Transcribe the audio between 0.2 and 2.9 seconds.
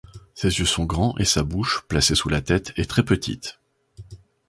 Ses yeux sont grands et sa bouche, placée sous la tête, est